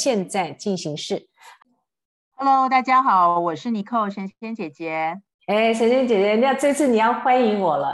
[0.00, 1.28] 现在进行式。
[2.32, 5.20] Hello，大家好，我是尼寇神仙姐姐。
[5.46, 7.92] 哎，神仙姐姐，那这次你要欢迎我了，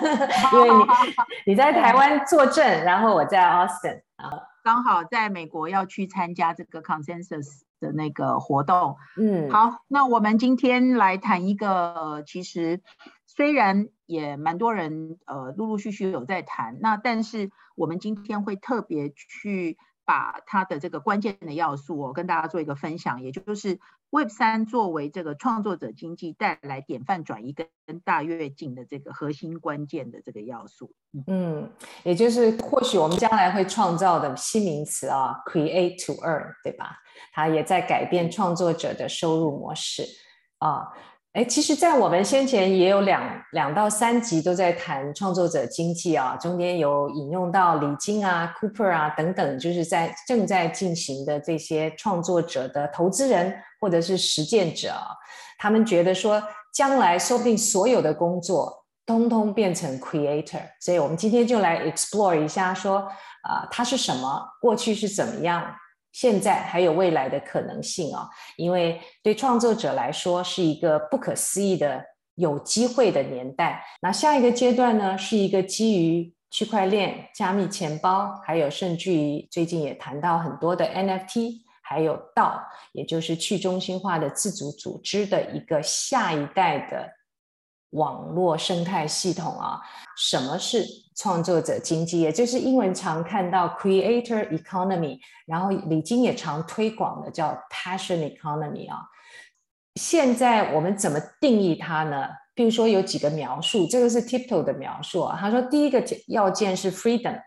[0.54, 4.32] 因为你你在台湾坐镇，然后我在 Austin 啊，
[4.64, 8.96] 刚好在美国要去参加这个 Consensus 的那个活动。
[9.20, 12.80] 嗯，好，那我们今天来谈一个，其实
[13.26, 19.76] 虽然也蛮多人呃陆陆续续有在谈，那但是我们今天会特别去。
[20.12, 27.66] 把它的这个关键的要素，我跟大家做一个分享，也就是 Web 三作为这个创作者经济带来典范转移跟
[28.00, 30.92] 大跃进的这个核心关键的这个要素。
[31.26, 31.66] 嗯，
[32.02, 36.98] 也就是或许我们将来会创造的新名词啊，Create to Earn，对吧？
[37.32, 40.04] 它也在改变创作者的收入模式
[40.58, 40.92] 啊。
[41.32, 54.92] 哎，其实，在我们先前也有两两到三集都在谈创作者经济啊，中间有引用到李金啊、Cooper 啊等等，就是在正在进行的这些创作者的投资人或者是实践者，
[55.58, 63.08] 他们觉得说，将来说不定所有的工作通通变成 creator，所以我们今天就来 explore 一下说，说
[63.44, 65.64] 啊，它是什么，过去是怎么样。
[66.12, 72.04] 现在还有未来的可能性啊，因为对创作者来说是一个不可思议的
[72.34, 73.82] 有机会的年代。
[74.00, 82.60] 那下一个阶段呢，是一个基于区块链、加密钱包，还有甚至于最近也谈到很多的 NFT，还有 DAO，
[82.92, 87.10] 也就是去中心化的自主组织的一个下一代的
[87.92, 89.80] 网络生态系统啊。
[90.14, 90.84] 什么是
[91.16, 92.20] 创作者经济？
[92.20, 98.98] 也就是英文常看到 creator economy，然后李金也常推广的叫 passion economy 啊。
[99.94, 102.28] 现在我们怎么定义它呢？
[102.54, 105.36] 比如说有几个描述，这个是 Tipto 的描述啊。
[105.40, 107.40] 他说第一个要件是 freedom，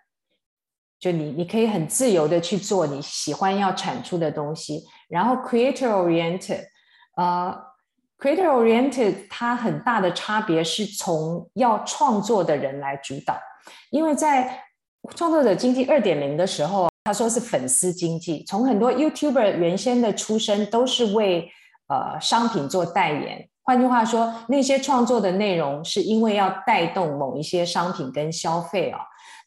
[0.99, 4.83] 就你你可以很自由的去做你喜欢要产出的东西。
[5.07, 6.63] 然后 creator oriented，
[7.15, 7.74] 呃。
[8.17, 13.37] Creator oriented，它很大的差别是从要创作的人来主导，
[13.91, 14.63] 因为在
[15.15, 21.51] 创作者经济二点零的时候，他说是粉丝经济，从很多 YouTuber 原先的出身都是为
[21.87, 28.97] 呃商品做代言，换句话说，那些创作的内容是因为要带动某一些商品跟消费、哦。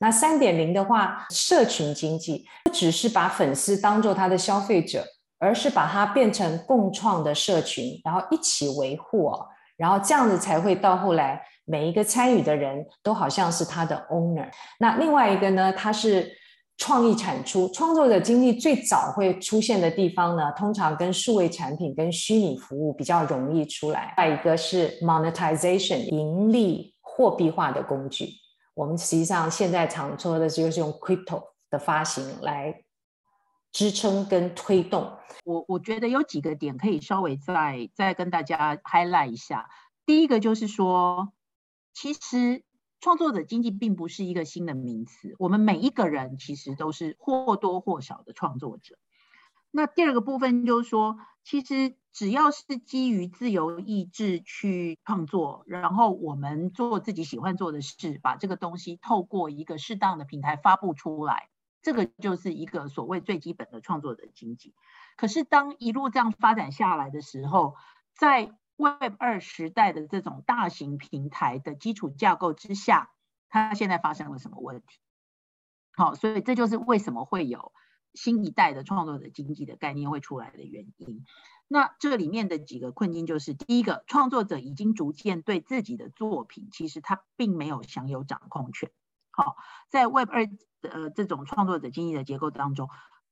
[0.01, 5.05] 那三点零的话，社群经济不只是把粉丝当做他的消费者。
[5.39, 14.49] 而是把它变成共创的社群，然后一起维护哦，然后这样子才会到后来每一个参与的人都好像是他的 owner。
[14.81, 16.29] 那另外一个呢，它是
[16.77, 24.15] 创意产出，创作者经济最早会出现的地方呢，通常跟数位产品跟虚拟服务比较容易出来。
[24.17, 28.31] 再一个是 monetization，盈利货币化的工具。
[28.75, 32.75] 我们实际上现在常说的就是用 crypto 的发行来。
[33.73, 39.69] 支撑跟推动，我我觉得有几个点可以稍微再再跟大家 highlight 一下。
[40.07, 41.33] 第一个就是说，
[41.93, 42.65] 其实
[43.01, 48.99] 创作者经济并不是一个新的名词，我们每一个人其实都是或多或少的创作者。
[49.71, 61.51] 那第二个部分就是说，其实只要是基于自由意志去创作，然后我们做自己喜欢做的事，把这个东西透过一个适当的平台发布出来。
[61.83, 64.75] 这个就是一个所谓最基本的创作者经济。
[65.17, 67.77] 可是当一路这样发展下来的时候，
[68.15, 73.11] 在 Web 二时代的这种大型平台的基础架构之下，
[73.49, 74.99] 它现在发生了什么问题？
[75.97, 77.73] 好，所以这就是为什么会有
[78.15, 81.25] 新一代的创作者经济的概念会出来的原因。
[81.67, 88.91] 那这里面的几个困境就是：第一个，创作者已经逐渐对自己的作品，其实他并没有享有掌控权。
[89.39, 89.57] 好，
[89.89, 90.49] 在 Web 二
[90.83, 92.89] 的这种创作者经济的结构当中，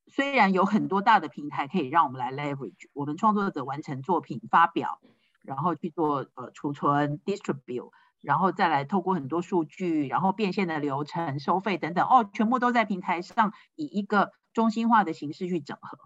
[0.06, 5.00] 虽然有很多大的平台可以让我们来 leverage，我们创作者完成作品发表，
[5.43, 15.99] 然后去做呃储存 distribute，然后再来透过很多数据，然后变现的流程、收费等等，哦，全部都在平台上以一个中心化的形式去整合。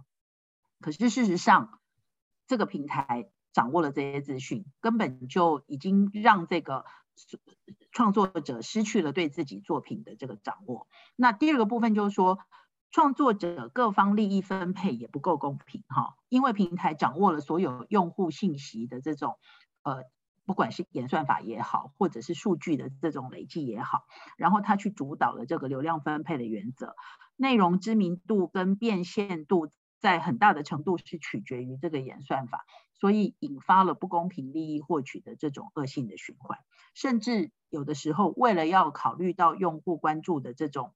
[0.80, 1.78] 可是事实上，
[2.46, 6.86] 这个平台掌握了这些资讯，根本就已经让这个。
[7.92, 10.86] 创作者失去了对自己作品的这个掌握。
[11.16, 12.38] 那第二个部分就是说，
[12.90, 19.38] 创作者各方利益分配也不够公平哈，因为平台掌握了所有用户信息的这种
[19.82, 20.04] 呃
[20.46, 24.04] 不管是演算法也好，或者是数据的这种累积也好，
[24.36, 26.96] 然后他去主导了这个流量分配的原则，
[27.36, 29.70] 内容知名度跟变现度
[30.00, 32.64] 在很大的程度是取决于这个演算法，
[32.94, 36.58] 所以引发了不公平利益获取的这种恶性的循环，
[36.94, 40.92] 甚至有的时候为了要考虑到用户关注的这种。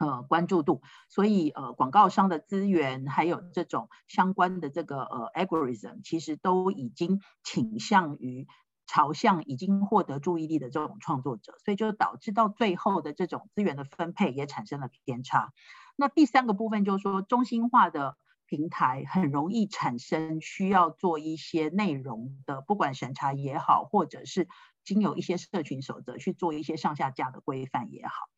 [0.00, 8.46] 呃，关注度，所以呃，广告商的资源还有这种相关的这个呃 algorithm，其实都已经倾向于
[8.86, 15.52] 朝向已经获得注意力的这种创作者，所以就导致到最后的这种资源的分配也产生了偏差。
[15.96, 18.16] 那第三个部分就是说，中心化的
[18.48, 24.48] 平台很容易产生需要做一些内容的，不管审查也好，或者是。
[24.84, 28.30] 经有一些社群守则去做一些上下架的规范也好，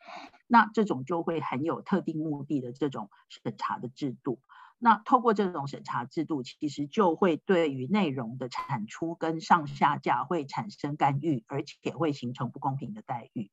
[0.49, 4.41] 那这种就会很有特定目的的这种审查的制度。
[4.81, 13.51] 那透过这种审查制度，其实就会对于内容的产出跟上下架会产生干预，而且会形成不公平的待遇。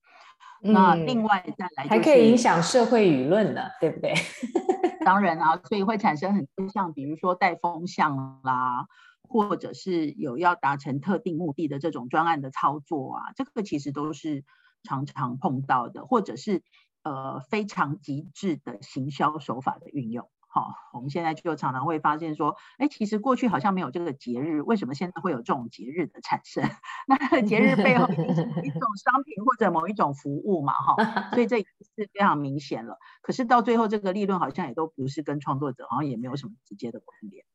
[0.63, 4.13] 嗯、那另外再来、就是，还可以影响社会舆论呢，对不对？
[5.06, 8.88] 当然啊，所以会产生很多像比如说带风向啦。
[9.30, 14.45] 或者是有要达成特定目的的这种专案的操作啊，这个其实都是
[14.83, 16.63] 常常碰到的，或者是
[17.03, 20.30] 呃非常极致的行销手法的运用。
[20.57, 26.63] 好，我们现在就常常会发现说，哎，其实过去好像没有这个节日，为什么现在会有这种节日的产生？
[27.07, 28.33] 那节日背后是一种
[28.98, 31.65] 商品或者某一种服务嘛，哈，所以这是
[32.12, 32.98] 非常明显了。
[33.21, 37.45] 可是到最后，这个利润好像也都不是跟创作者好像也没有什么直接的关联。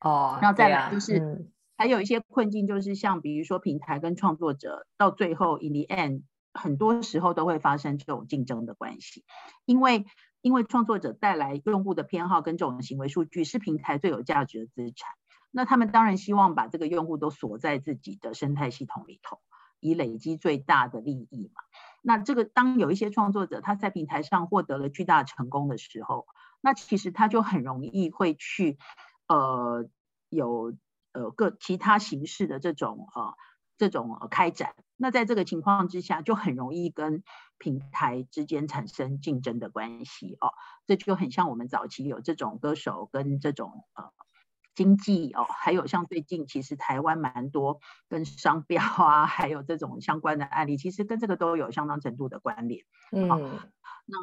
[0.00, 6.22] 哦，然后再来就是、嗯、还有一些困境，就是像比如说平台跟创作者到最后 in the end，
[6.54, 9.24] 很多时候都会发生这种竞争的关系，
[9.66, 10.06] 因为
[10.46, 15.10] 因为创作者带来用户的偏好跟这种行为数据是平台最有价值的资产，
[15.50, 19.40] 那他们当然希望把这个用户都锁在自己的生态系统里头，
[19.80, 21.62] 以累积最大的利益嘛。
[22.00, 26.28] 那这个当有一些创作者他在平台上获得了巨大成功的时候，
[26.60, 28.78] 那其实他就很容易会去。
[29.28, 29.88] 呃，
[30.28, 30.72] 有
[31.10, 33.34] 呃各其他形式的这种呃
[33.78, 37.22] 这种开展，那在这个情况之下，就很容易跟
[37.58, 40.52] 平台之间产生竞争的关系哦。
[40.86, 44.10] 这就很像我们早期有这种歌手跟这种呃
[44.74, 52.84] 经济哦，还有像最近其实台湾蛮多跟商标啊， 还有这种相关的案例，其实跟这个都有相当程度的关联。
[53.12, 53.60] 嗯，哦、
[54.06, 54.16] 那。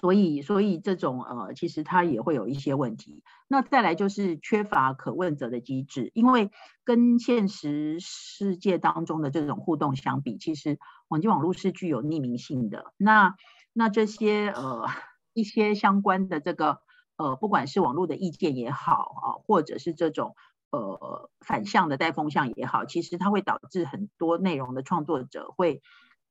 [0.00, 3.22] 所以，所以这种呃，其实它也会有一些问题。
[3.46, 6.50] 那再来就是缺乏可问责的机制，因为
[6.82, 12.92] 跟现实世界当中的这种互动相比，其实网际网络是具有匿名性的。
[12.96, 13.36] 那
[13.72, 14.88] 那这些呃
[15.32, 16.80] 一些相关的这个
[17.16, 20.34] 呃，不管是网络的意见也好啊，或者是这种
[20.70, 25.82] 呃反向的带风向也好，其实它会导致很多内容的创作者会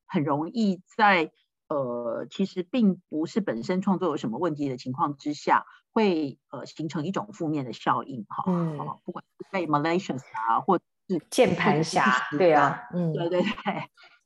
[0.06, 1.31] 很容易在。
[1.73, 8.43] 呃，其实并不是本身创作有什么问题的情况之下，会呃形成一种负面的效应哈。
[8.45, 12.05] 嗯，不管是被 malicious 啊，或者是键盘侠，
[12.37, 13.49] 对啊，嗯，对对对。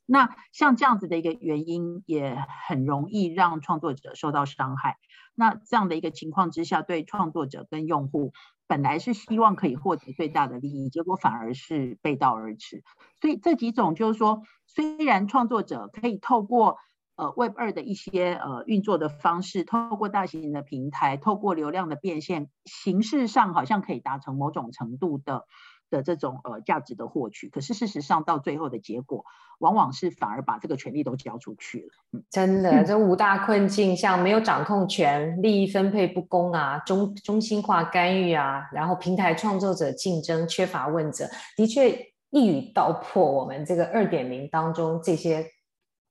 [0.04, 2.36] 那像这样子的一个原因，也
[2.66, 4.96] 很容易让创作者受到伤害。
[5.34, 8.32] 那这样的一个情况之下，对创作者跟用户
[8.66, 12.82] 本来是希望可以获得最大的利益，结果反而是背道而驰。
[13.20, 16.78] 所以这几种就是说，虽然创作者可以透过
[17.18, 25.42] 呃，Web 二的一些呃运作的方式，透过大型的平台，透过流量的变现，形式上好像可以达成某种程度的
[25.90, 27.48] 的这种呃价值的获取。
[27.48, 29.24] 可是事实上，到最后的结果，
[29.58, 31.88] 往往是反而把这个权利都交出去了。
[32.12, 41.90] 嗯，真的，这五大困境，像没有掌控权、利益分配不公啊、中中心化干预啊，然后平台创作者竞争、缺乏问责，的确
[42.30, 45.44] 一语道破我们这个二点零当中这些。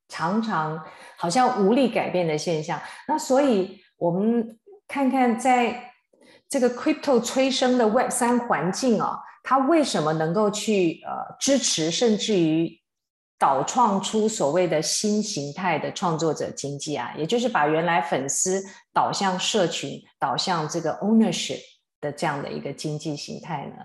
[0.10, 0.82] 常常
[1.18, 5.92] 好像无力改变的现象，那所以我们看看在
[6.50, 12.80] 这个 crypto 催生的 Web 三环境啊，它为什么能够去呃支持，甚至于
[13.38, 21.60] 导创出所谓的新形态的创作者经济啊，也就是把原来粉丝导向社群、导向这个 ownership
[22.00, 23.84] 的这样的一个经济形态呢？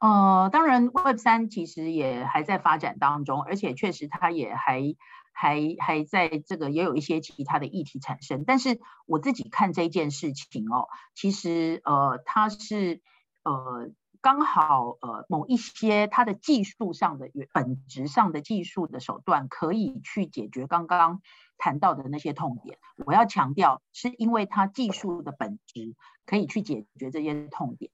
[0.00, 4.94] 呃，当然，Web 三其实也还在发展当中，而且确实它也还
[5.30, 8.44] 还还在这个也有一些其他的议题产生。
[8.46, 13.02] 但是我自己看这件事情哦，其实呃，它是
[13.44, 13.90] 呃
[14.22, 21.20] 刚好呃某一些它的技术上的本质上的技术的手段可以去解决刚刚
[21.58, 22.78] 谈到的那些痛点。
[23.04, 27.90] 我要强调，是因为它技术的本质可以去解决这些痛点。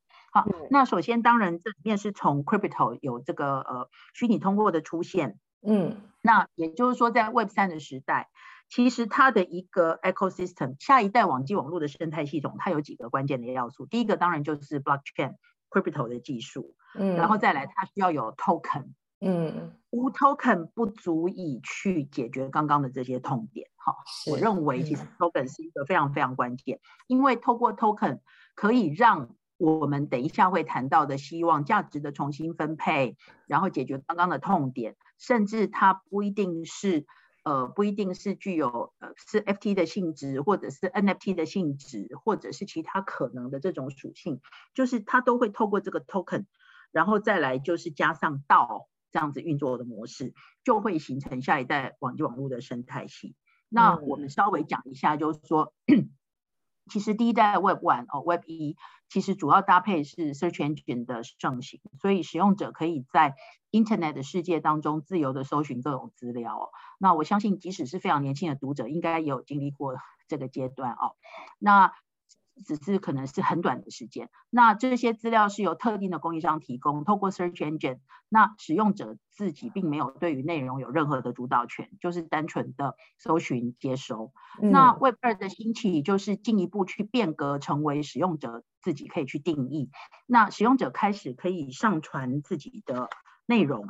[0.71, 8.28] 那首先当然这里面是从 crypto 有这个呃虚拟通货的出现，嗯，那也就是说在 Web 三的时代，
[8.69, 13.87] 其实它的一个 ecosystem 下一代网际网络的生态系统，它有几个关键的要素。
[13.87, 15.37] 第一个当然就是 blockchain
[15.71, 23.69] crypto 的技术，嗯，然后再来它需要有 token，嗯，无 token 不足以去解决刚刚的这些痛点。
[23.76, 23.97] 好，
[24.31, 28.19] 我认为其实 token 是一个非常非常关键，嗯、因为透过 token
[28.57, 37.06] 可以让我们等一下会谈到的希望价值的重新分配，然后解决刚刚的痛点，甚至它不一定是。
[37.46, 44.40] 呃，不一定是具有呃是 FT 的性质，或者是 NFT 的性质，或者是其他可能的这种属性，
[44.75, 46.46] 就是它都会透过这个 token，
[46.90, 50.34] 然后再来就是加上 DAO 这样子运作的模式，
[50.64, 53.36] 就会形成下一代网际网络的生态系。
[53.68, 55.72] 那我们稍微讲一下，就是说。
[55.86, 56.10] 嗯
[56.90, 58.76] 其实第一代 Web One 哦，Web 一
[59.09, 63.35] 其实主要搭配是 Search Engine 的盛行，所以使用者可以在
[63.71, 66.69] Internet 的世界当中自由的搜寻各种资料哦。
[66.99, 69.97] 那我相信，即使是非常年轻的读者，应该也有经历过
[70.28, 71.14] 这个阶段哦。
[71.59, 71.93] 那
[72.64, 74.30] 只是可能是很短的时间。
[74.50, 77.98] 那这些资料是由特定的供应商提供，透过 Search Engine，
[78.28, 84.32] 那使用者自己并没有对于内容有任何的主导权，就是单纯的搜寻接收。
[84.62, 89.90] 嗯、那 Web 二的兴起就是进一步去变革，成为使用者自己可以去定义。
[90.26, 93.10] 那使用者开始可以上传自己的
[93.44, 93.88] 内容，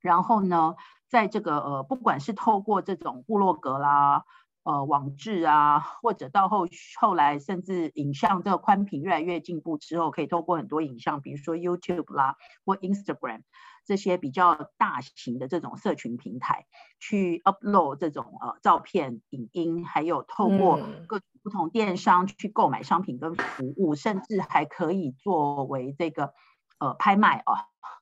[0.00, 0.74] 然后呢，
[1.08, 4.24] 在这个呃，不管是透过这种部落格啦。
[4.64, 6.66] 呃，网志啊，或者到后
[6.98, 13.42] 后来，甚至影像这个宽频越来越进步之后，可以透过很多影像，比如说 YouTube 啦或 Instagram
[13.84, 16.64] 这些比较大型的这种社群平台，
[16.98, 26.32] 去 upload 这种呃照片、影音，还有透过各种不同电商去购买商品跟服务，嗯、甚至还可以作为这个
[26.78, 27.52] 呃拍卖哦，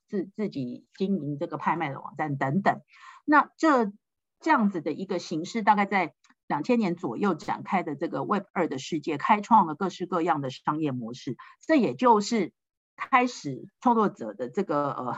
[0.07, 2.79] 自自己经营这个拍卖的网站等等。
[3.25, 3.91] 那这
[4.39, 6.13] 这样子的一个形式，大概在
[6.47, 11.37] 两千年左右展开的这个 Web 二的世界，开创了各式各样的商业模式。
[11.65, 12.51] 这也就是
[12.97, 15.17] 开始创作者的这个呃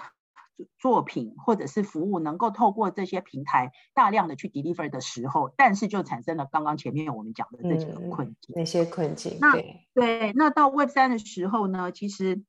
[0.77, 8.53] 作品或者是服务，能够透过这些平台大量的去 deliver 的时候，但是就产生了刚刚前面我们讲的这几个困境。
[8.55, 9.38] 那些困境。
[9.41, 12.44] 那对，对，那到 Web 三的时候呢，其实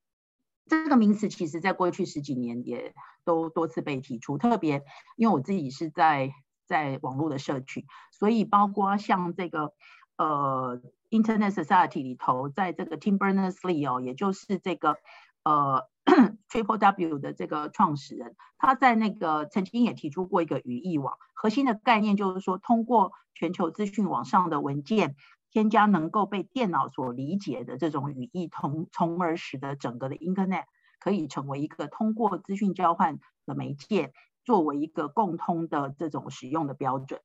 [0.68, 2.92] 这个名词其实在过去十几年也
[3.24, 4.84] 都多次被提出，特别
[5.16, 6.30] 因为我自己是在。
[6.66, 9.72] 在网络的社区，所以包括像这个
[10.16, 10.80] 呃
[11.10, 14.96] Internet Society 里头，在这个 Tim Berners-Lee 哦，也就是这个
[15.44, 15.88] 呃
[16.50, 25.16] Triple W 的这个创始人，他在那个曾经也提出过一个语义网，核心的概念就是说，通过全球资讯网上的文件，
[25.50, 30.64] 添加能够被电脑所理解的这种语义，从从而使得整个的 Internet
[30.98, 34.12] 可以成为一个通过资讯交换的媒介。
[34.46, 37.20] 作为一个共通的这种使用的标准，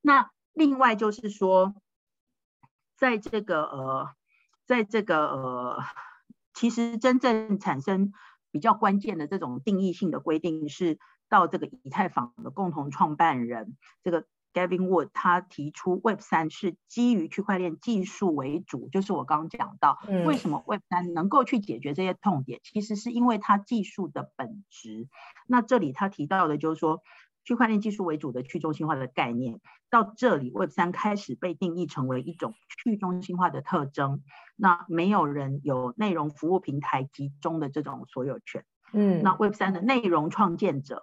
[0.00, 1.74] 那另外就是说，
[2.96, 4.08] 在这个呃，
[4.64, 5.84] 在这个呃，
[6.52, 8.12] 其实真正产生
[8.50, 10.98] 比较关键的这种定义性的规定，是
[11.28, 14.26] 到这个以太坊的共同创办人这个。
[14.56, 25.08] Gavin Wood 他提出 Web 三是基于区块链技术为主，就是我刚刚讲到，为什么 Web 三能够去解决这些痛点，其实是因为它技术的本质。
[25.46, 27.02] 那这里他提到的就是说，
[27.44, 29.60] 区块链技术为主的去中心化的概念，
[29.90, 34.22] 到这里 Web 三开始被定义成为一种去中心化的特征。
[34.56, 38.64] 那没有人有内容服务平台集中的这种所有权。
[38.94, 41.02] 嗯，那 Web 三的内容创建者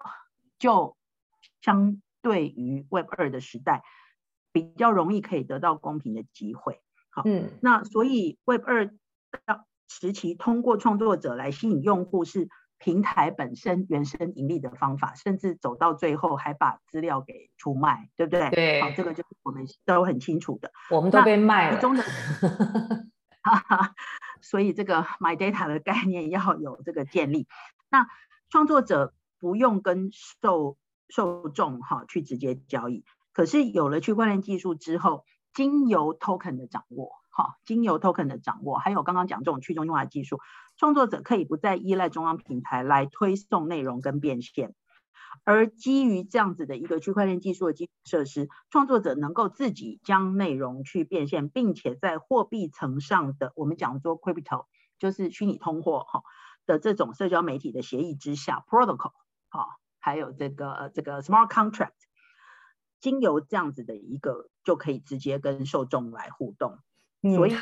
[0.58, 0.98] 就
[1.62, 2.02] 相。
[2.24, 3.84] 对于 Web 二的时代，
[4.52, 6.82] 比较容易可以得到公平的机会。
[7.12, 8.90] 好，嗯，那所以 Web 二
[9.88, 12.50] 时期通过创作者来吸引用户是
[12.80, 18.50] 平台本身原生盈利的方法，甚至走到最后还把资料给出卖，对不对？
[18.50, 20.72] 对，好，这个就是我们都很清楚的。
[20.90, 21.80] 我们都被卖了。
[21.80, 22.04] 中的，
[23.42, 23.96] 哈哈，
[24.42, 27.48] 所以这个 My Data 的概念要有这个建立。
[27.90, 28.08] 那
[28.50, 30.78] 创作者不用跟受
[31.14, 40.40] 受众哈去直接交易，可是有了区块链技术之后，经由 token 的掌握哈，经由 token 的掌握，还有刚刚讲这种去中心化技术，
[40.76, 44.74] 创作者可以不再依赖中央平台来推送内容跟变现，
[45.44, 54.66] 而基于这样子的一个区块链技术的基础设施，创作者能够自己将内容去变现，并且在货币层上的我们讲说 crypto
[54.98, 56.24] 就是虚拟通货哈
[56.66, 59.12] 的这种社交媒体的协议之下 protocol
[59.50, 59.78] 哈。
[60.04, 61.92] 还有这个这个 smart contract，
[63.00, 66.80] 经由这样子的一个就可以直接跟受众来互动，
[67.22, 67.56] 嗯、所以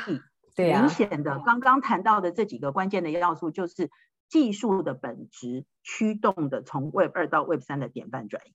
[0.56, 3.90] 明显的，刚刚谈到的这几个关键的要素，就是
[4.28, 8.52] 技术的本质驱动的从 Web 二到 Web 三的典范转移。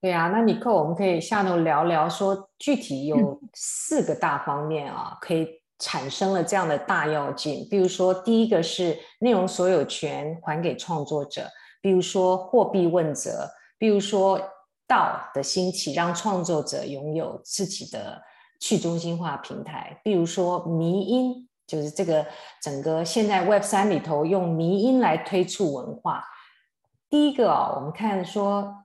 [0.00, 7.66] 对啊，那 Nicole，我们可以下头聊聊，说具体有四个大方面啊，嗯、可以产生了这样的大要件。
[7.68, 11.48] 比如说，第一个是内容所有权还给创作者，
[11.80, 14.40] 比如说货币问责，比如说
[14.86, 18.22] DAO 的兴起，让创作者拥有自己的
[18.60, 22.26] 去中心化平台，比如说迷音，就是这个
[22.62, 26.24] 整个现在 Web 三里头用迷音来推出文化。
[27.08, 28.84] 第一个啊，我们看说。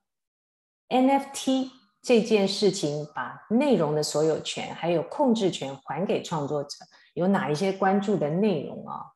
[0.89, 1.71] NFT
[2.03, 6.69] 这件事情，把内容的所有权还有控制权还给创作者，
[7.15, 9.13] 有哪一些关注的内容啊？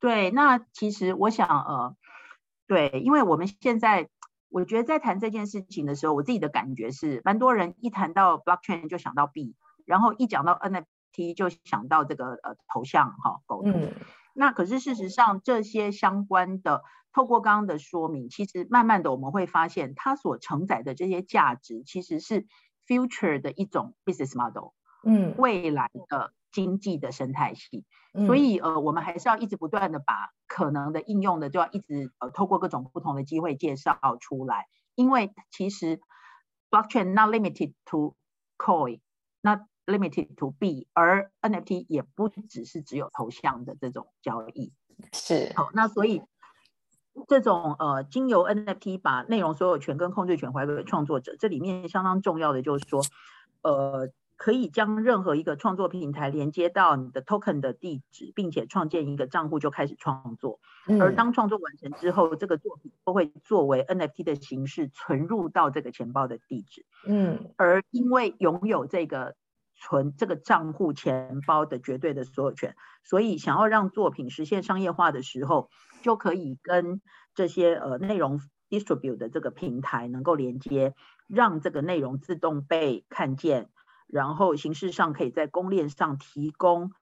[0.00, 1.94] 对，那其实我想，呃，
[2.66, 4.08] 对，因为我们现在，
[4.48, 9.54] 我觉得在谈这件事情的时候，我自己的感觉是，蛮多人一谈到 blockchain 就想到币，
[9.84, 13.70] 然后一讲到 NFT 就想到这个呃头像哈狗图。
[13.70, 13.92] 嗯
[14.38, 16.82] 那可是事实上，这些相关的，
[17.14, 22.46] 透过刚刚的说明，其实慢慢的我们会发现，它所承载的这些价值，其实是
[22.86, 24.72] future 的一种 business model，
[25.06, 27.84] 嗯，未来的经济的生态系。
[28.14, 36.00] 嗯、所以呃，我们还是要一直不断的把可能的应用的，就要一直呃透过各种不同的机会介绍出来，因为其实
[36.70, 38.16] blockchain not limited to
[38.56, 39.00] coin，
[39.42, 44.72] 那 limited to B，而 NFT 也不只是只有头像的这种交易，
[45.12, 46.22] 是好，那所以
[47.28, 53.02] 这种呃，经由 NFT 把内容所有权跟控制权还给创作者，这里面相当重要的就是说，
[53.60, 69.34] 呃，可以将任何一个创作平台连接到你的 token 的地址，并且创建一个账户就开始创作，嗯、而当创作完成之后，这个作品都会作为 NFT 的形式存入到这个钱包的地址，嗯，而因为拥有这个。
[69.78, 72.74] 存这个账户钱包的绝对的所有权，
[73.04, 75.68] 所以想要让作品实现商业化的时候，
[76.00, 77.02] 就可以跟
[77.34, 80.94] 这些呃内容 distribute 的这个平台能够连接，
[81.28, 83.68] 让这个内容自动被看见，
[84.06, 86.92] 然后形式上可以在公链上提供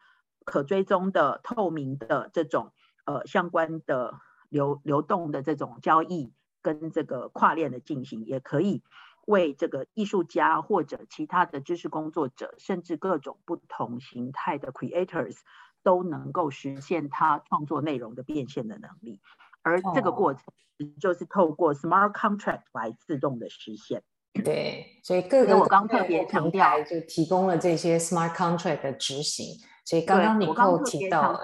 [0.44, 2.72] 可追踪的透明的这种
[3.04, 8.82] 呃相关的流流动的这种交易，跟这个跨链的进行也可以。
[9.26, 15.38] 为这个艺术家或者其他的知识工作者，甚至各种不同形态的 creators，
[15.82, 19.22] 都能够实现他创作内容的变现的能力。
[19.62, 20.42] 而这个过程
[21.00, 24.02] 就是透过 smart contract 来自动的实现。
[24.42, 29.46] 对，所以各个我刚特别强调，就提供了这些 smart contract 的执行。
[29.84, 31.42] 所以刚刚你又提到。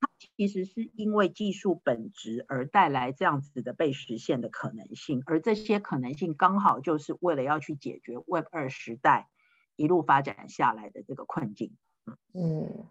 [0.00, 9.28] 它其实是因为技术本质而带来这样子的被实现的可能性，而这些可能性刚好就是为了要去解决 Web 二时代
[9.76, 11.76] 一路发展下来的这个困境。
[12.34, 12.86] 嗯。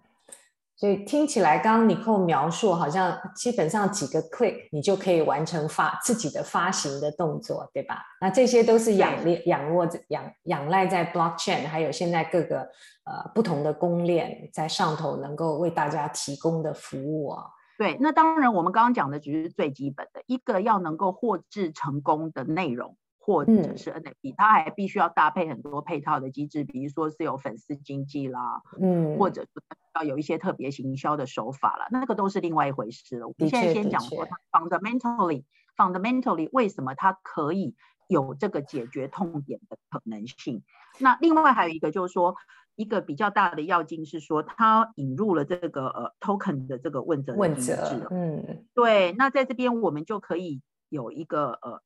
[0.76, 8.02] 所以听起来，刚刚 Nicole 描述好像基本上几个 click 你就可以完成发自己的发行的动作，对吧？
[8.20, 12.62] 那这些都是仰赖仰卧仰仰赖在 blockchain，还有现在各个
[13.06, 17.44] 呃不同的公链在上头能够为大家提供的服务啊。
[17.78, 22.98] 对，那当然我们刚刚讲的只是最基本的一个要能够获致成功的内容。
[23.26, 29.50] 或者是 NFT，它还必须要搭配很多配套的机制，比如说是有粉丝经济啦，嗯，或者是
[29.96, 33.28] 要有一些特别行销的手法啦，那个都是另外一回事了。
[33.30, 37.76] 我们现在先讲说它 fundamentally，fundamentally 为什么它可以
[38.10, 40.62] 有这个解决痛点的可能性？
[41.00, 42.36] 那另外还有一个就是说，
[42.76, 48.06] 一个比较大的要件是说，它引入了这个呃 token 的这个问责的机制。
[48.12, 51.82] 嗯，对，那在这边我们就可以有一个呃。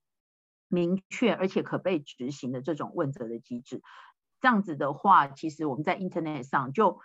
[0.68, 3.82] 明确而且可被执行的这种问责的机制，
[4.42, 7.00] 这样子的话，其实我们在 Internet 上就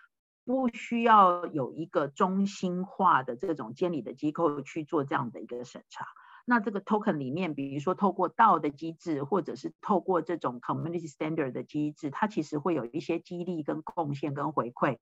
[0.44, 6.07] 不需要有一个中心化的这种监理的机构去做这样的一个审查。
[6.44, 14.98] 那这个 Token 里面，比如说透过 DAO 的机制，或者是透过这种 Community Standard 的机制，它其实会有一些激励跟贡献跟回馈。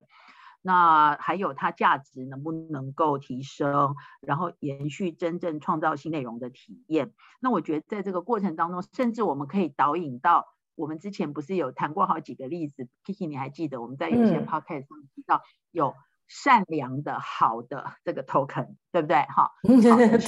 [0.62, 7.12] 那还有它价值能不能够提升，然后延续真正创造新内容的体验。
[7.40, 15.94] 那我觉得在这个过程当中，甚至我们可以导引到我们之前不是有谈过好几个例子，Kiki 你还记得我们在有些 podcast 上提到有
[16.28, 19.16] 善良的好的这个 token，对不对？
[19.22, 19.52] 哈，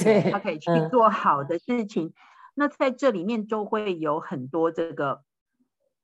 [0.03, 2.07] 对，它可以去做好的事情。
[2.07, 2.13] 嗯、
[2.55, 5.21] 那在这里面就会有很多这个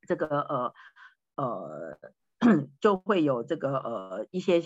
[0.08, 0.74] 这个呃
[1.36, 2.00] 呃。
[2.80, 4.64] 就会有这个呃一些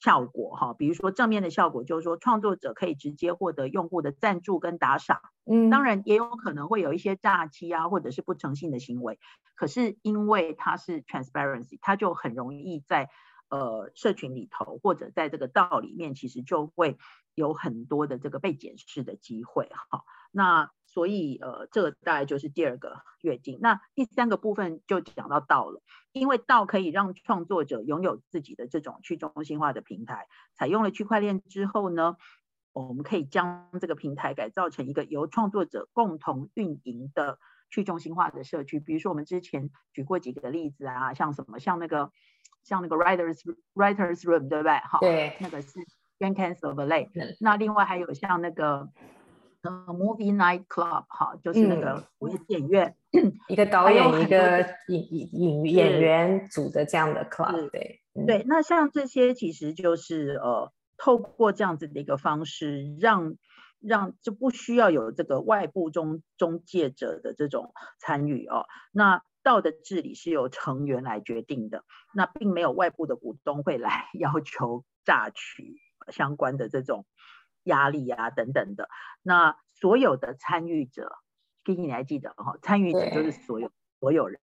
[0.00, 9.20] 效果哈，比如说正面的效果就是说创作者可以直接获得用户的赞助跟打赏，嗯，当然也有可能会有一些诈欺啊或者是不诚信的行为，
[9.54, 13.08] 可是因为它是 transparency，它就很容易在
[13.48, 16.98] 呃社群里头或者在这个道里面，其实就会
[17.36, 20.02] 有很多的这个被检视的机会哈。
[20.32, 23.58] 那所以呃，这个大概就是第二个约定。
[23.62, 25.80] 那第三个部分就讲到道了，
[26.12, 30.26] 因为道可以让创作者拥有自己的这种去中心化的平台。
[30.54, 32.16] 采用了区块链之后呢，
[32.74, 37.38] 我们可以将这个平台改造成一个由创作者共同运营的
[37.70, 38.78] 去中心化的社区。
[38.78, 42.10] 比如说我们之前举过几个例子啊，像什么，像那个
[42.64, 43.40] 像那个 Writers
[43.72, 44.72] Writers Room，对不对？
[44.80, 45.70] 好，对，那个是
[46.18, 47.08] Jenkins of LA。
[47.40, 48.90] 那另外还有像那个。
[49.62, 58.44] 呃、uh,，Movie Night Club 哈，就是那个午夜电影院，嗯、 一个导演，一个演演演员组的这样的 club，对、嗯、对。
[58.48, 63.36] 那像这些其实就是呃，透过这样子的一个方式，让
[63.78, 68.66] 让就不需要有这个外部中中介者的这种参与哦。
[68.90, 75.76] 那道的治理是由成员来决定的，那并没有外部的股东会来 要求榨取
[76.08, 77.06] 相关的这种。
[77.64, 78.88] 压力啊等等的，
[79.22, 81.16] 那所有的参与者
[81.64, 82.56] ，Kiki 你还记得哈？
[82.62, 83.70] 参与者就是所有
[84.00, 84.40] 所有人，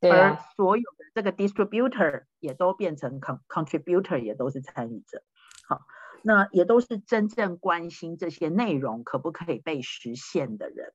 [0.00, 5.22] 而所有的这个 distributor 也都变成 con contributor，也都是参与者。
[5.68, 5.82] 好，
[6.22, 10.92] 那也都是真正关心这些内容可不可以被实现的人。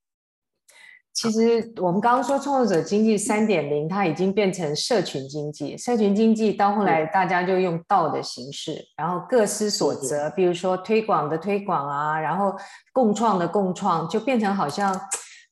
[1.13, 5.77] 其实我们刚刚说创作者经济三点零，它已经变成社群经济。
[5.77, 12.55] 社群经济到后来大家就用道的形式，然后各司所责，比如说推广的推广啊，然后
[12.93, 14.97] 共创的共创，就变成好像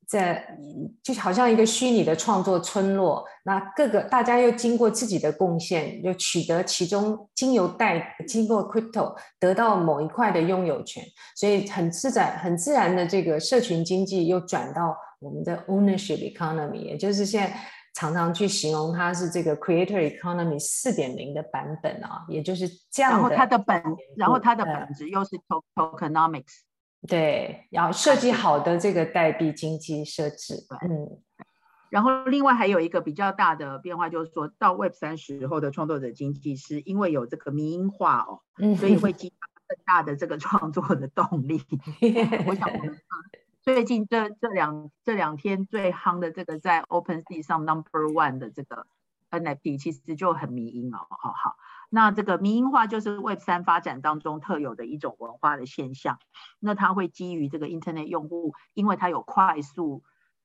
[0.10, 0.58] 在
[1.04, 3.24] 就好像一个虚拟的创作村落。
[3.44, 11.04] 那各个大家又经过自己的贡献，又取得其中经由代经过 crypto 得到某一块的拥有权，
[11.36, 14.98] 所以很自然很自然的这个社群经济又转到。
[15.22, 17.54] 我们的 ownership economy，也就是现在
[17.94, 23.20] 常常去形容它是这个 creator economy 四点零的版本啊，也就是这样的。
[23.20, 23.84] 然后它的本，
[24.16, 25.32] 然后它的本质又是
[25.76, 26.62] tokenomics。
[27.08, 30.56] 对，然后设计好的这个代币经济设置。
[30.82, 31.22] 嗯。
[31.90, 38.42] 然后另外还有一个比较大的变化，就是说到 Web 三时候的创作者经济，是因为有这个民营化哦，
[38.76, 41.62] 所以会 激发更大的这个创作的动力。
[42.46, 42.98] 我想我们。
[43.62, 48.88] 最近这这两这两天最夯的这个在 OpenSea 上 Number One 的这个
[49.32, 51.00] NFT，其实就很迷因哦。
[51.10, 51.56] 好好，
[51.90, 56.20] 那这个民营化就是 Web 三发展当中特有的一种文化的现象。
[56.60, 60.04] 那它会基于这个 Internet 用户，因为它有快速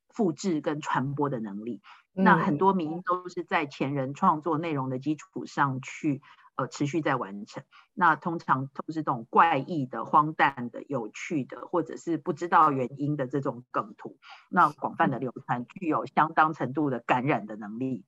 [0.09, 1.83] 复制跟传播的能力。
[2.13, 6.23] 那很多民营都是在前人创作内容的基础上去。
[6.57, 7.65] 呃，持续在完成。
[7.95, 14.17] 那通常都是这种怪异的、荒诞的、有趣的，或者是不知道原因的这种梗图。
[14.49, 18.05] 那广泛的流传，具有相当程度的感染的能力。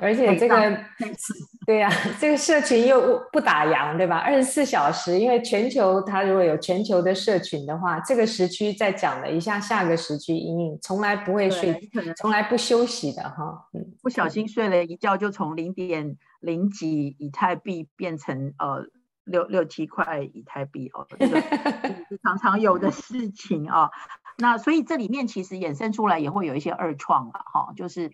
[0.00, 0.56] 而且这个，
[1.66, 4.16] 对呀、啊，这个社群又不打烊，对吧？
[4.16, 11.78] 二十四小时，因为全球它如果有全球的社群的话，这个时区再讲了一下，下个时区因应从来不会睡，
[12.16, 13.68] 从来不休息的哈。
[13.74, 16.16] 嗯，不小心睡了一觉，就从零点。
[16.42, 18.84] 零几以太币变成呃
[19.24, 21.40] 六六七块以太币哦，这个
[22.08, 23.90] 是常常有的事情啊、哦。
[24.38, 28.10] 那所以这里面其实衍生出来也会有一些二创了，哈，就是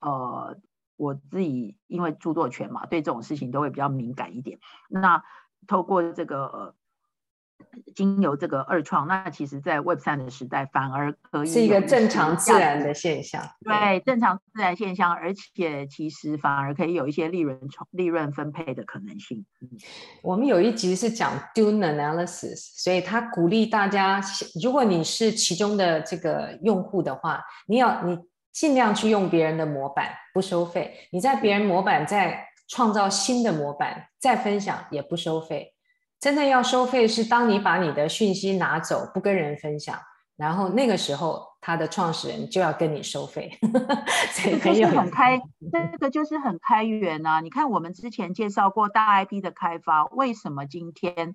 [0.00, 0.56] 呃
[0.96, 4.60] 我自己因为著作权嘛，对这种事情都会比较敏感一点。
[4.88, 5.24] 那
[5.66, 6.75] 透过这个。
[7.58, 7.64] 呃
[7.94, 13.42] 经由这个二创，那其实，在 Web 三的时代，反而可以是一个正常自然的现象。
[13.64, 17.58] 对，正常自然现象，而且其实反而可以有一些利润
[17.90, 19.44] 利润分配的可能性。
[19.62, 19.68] 嗯，
[20.22, 24.20] 我们有一集是讲 Dune Analysis，所以他鼓励大家，
[24.62, 28.18] 如果你是其中的这个用户的话，你要你
[28.52, 31.08] 尽量去用别人的模板，不收费。
[31.12, 35.72] 你在别人模板再创造新的模板，再分享也不收费。
[36.18, 39.98] 真的要收费是当你把你的讯息拿走，不跟人分享，
[40.36, 43.50] 然后那个时候他的创始人就要跟你收费。
[44.34, 47.40] 这个就是很开，这个就是很开源啊！
[47.40, 51.34] 你看我们之前介绍过大 IP 的开发，为什么今天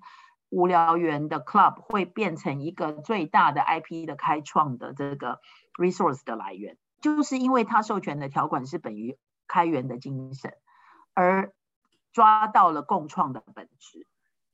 [0.50, 5.40] 无聊猿的 Club 会变成一个最大的 IP 的开创的这个
[5.78, 6.76] resource 的来源？
[7.00, 9.16] 就是因为它授权的条款是本于
[9.48, 10.54] 开源的精神，
[11.14, 11.52] 而
[12.12, 14.06] 抓到了共创的本质。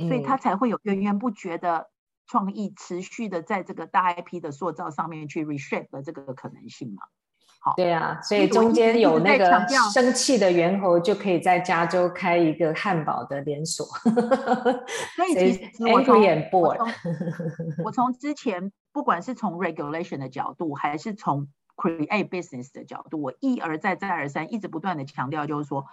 [0.07, 1.91] 所以他才会有源源不绝的
[2.29, 7.03] 创意，持续的在这个大 IP 的塑造上面去 reshape 的这个可能性嘛。
[7.61, 13.85] 好，对啊，所以中间有那个生气的猿猴就可以在加州开一个汉堡的连锁。
[15.17, 16.23] 所以其实我从
[17.85, 25.87] 我从之前不管是从 regulation 的角度，还是从 create business 的角度，我一而再再而三一直不断的强调，就是说。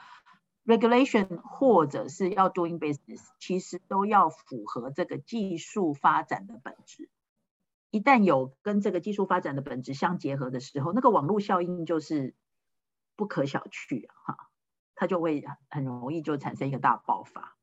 [0.66, 7.10] Regulation 或者是要 doing business，其实都要符合这个技术发展的本质。
[7.92, 12.34] 一旦有跟这个技术发展的本质相结合的时候，那个网络效应就是
[13.16, 14.08] 不可小觑！
[14.26, 14.50] 哈，
[14.96, 17.56] 它就会很容易就产生一个大爆发。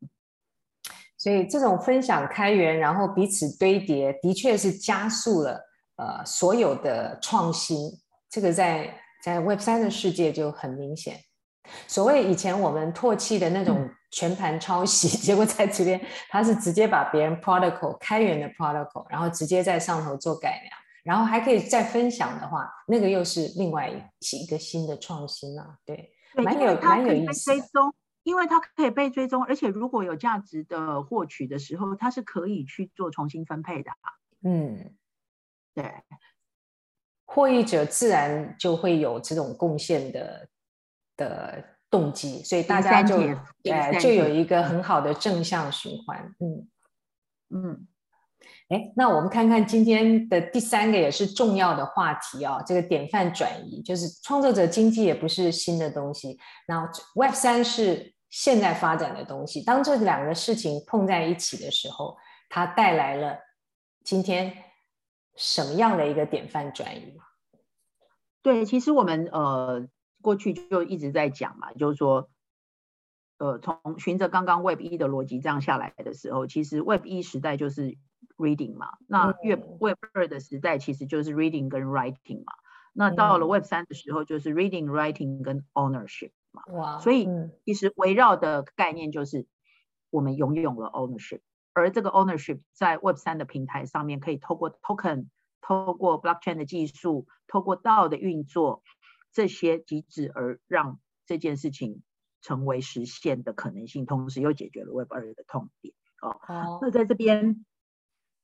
[1.18, 5.60] 所以这种分享开源，然后彼此堆叠，的确是加速了
[5.96, 7.76] 呃所有的创新。
[8.30, 11.20] 这个在在 Web 三的世界就很明显。
[11.86, 20.72] 所谓以前我们唾弃的那种全盘抄袭，嗯、 结果在这边他是直接把别人 protocol 开源的 protocol，然后直接在上头做改良，
[21.04, 25.76] 然后还可以再分享的话，那个又是另外一个新的创新啊。
[25.84, 27.52] 对，对蛮有蛮有意思。
[28.24, 33.90] 因为它可以被追踪，而且如果有价值的获取的时候，它是可以去做重新分配的。
[34.44, 34.94] 嗯，
[35.74, 35.92] 对，
[37.24, 40.48] 获益者自然就会有这种贡献的
[41.22, 43.16] 的动机，所以大家就
[43.70, 46.34] 哎就有一个很好的正向循环。
[46.40, 46.68] 嗯
[47.54, 47.86] 嗯，
[48.68, 58.12] 哎，那我们看看今天的第三个也是重要的话题啊、哦，这个典范转移，就是创作者经济也不是新的东西，那 Web 三是。
[58.34, 62.16] 现在发展的东西，当这两个事情碰在一起的时候，
[62.48, 63.36] 它带来了
[64.04, 64.50] 今天
[65.36, 67.14] 什么样的一个典范转移？
[68.40, 69.86] 对，其实我们呃
[70.22, 72.30] 过去就一直在讲嘛，就是说，
[73.38, 77.98] 呃，从循着刚刚 Web 一的逻辑这样下来的时候，其实 Web 一时代就是
[78.36, 82.52] reading 嘛，那 Web Web 二的时代其实就是 reading 跟 writing 嘛，
[82.92, 86.62] 那到了 Web 三的时候就是 reading、writing 跟 ownership 嘛。
[86.72, 87.28] 哇，所以
[87.64, 89.46] 其实围绕的概念就是
[90.10, 91.40] 我们拥有了 ownership，
[91.72, 95.26] 而这个 ownership 在 Web 三的平台上面可以透过 token、
[95.60, 98.82] 透过 blockchain 的技术、透过 DAO 的运作
[99.32, 102.02] 这些机制，而让这件事情
[102.40, 105.94] 成为实现的可能性，同时又解决了 Web 二的痛点。
[106.20, 107.64] 哦，哦那在这边，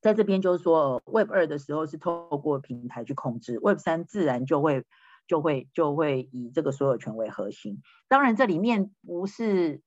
[0.01, 4.85] 在这边就是说 Web 二的时候是透过平台去控制，Web 三自然就会。
[5.29, 9.83] 就会就会以这个所有权为核心，当然这里面不是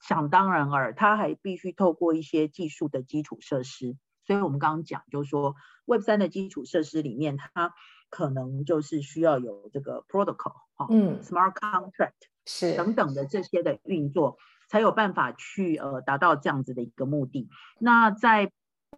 [0.00, 3.98] 想当然耳，它还必须透过一些技术的基础设施。
[4.26, 5.54] 所以我们刚刚讲，就是说
[5.86, 7.72] Web 三的基础设施里面，它
[8.10, 12.12] 可能就是需要有这个 protocol 哈，嗯，smart contract
[12.44, 14.36] 是等等的这些的运作，
[14.68, 17.48] 才有办法去呃达到这样子的一个目的。
[17.78, 18.52] 那在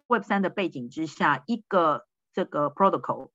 [0.07, 3.29] Web 三的背景之下，一个这个 protocol。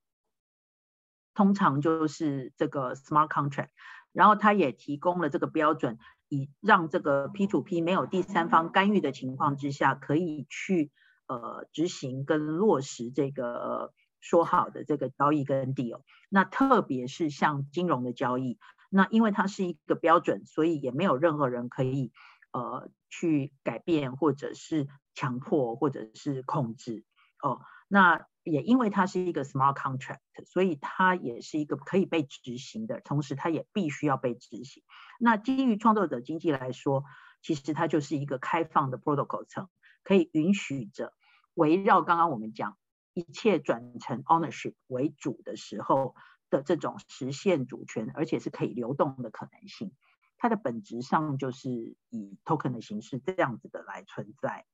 [1.37, 3.67] 通常就是这个 smart contract，
[4.13, 10.93] 然后它也提供了这个标准，以让这个 P to P 没有第三方干预的情况之下，可以去
[11.27, 16.01] 呃执行跟落实这个说好的这个交易跟 deal。
[16.29, 18.59] 那特别是像金融的交易，
[18.89, 22.11] 那因为它是一个标准，所以也没有任何人可以
[22.51, 27.03] 呃去改变或者是强迫或者是控制
[27.41, 27.61] 哦。
[27.87, 34.83] 那也因为它是一个 smart contract，所以它也是一个可以被执行的，同时它也必须要被执行。
[35.19, 37.03] 那基于创作者经济来说，
[37.41, 39.67] 其实它就是一个开放的 protocol 层，
[40.05, 41.11] 可以允许着
[41.55, 42.77] 围绕刚刚我们讲
[43.13, 46.15] 一切转成 ownership 为主的时候
[46.49, 49.91] 的这种实现主权，而且是可以流动的可能性。
[50.37, 51.69] 它的本质上就是
[52.09, 54.65] 以 token 的形式这样子的来存在。